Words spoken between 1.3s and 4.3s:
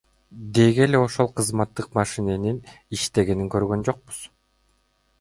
кызматтык машиненин иштегенин көргөн жокпуз.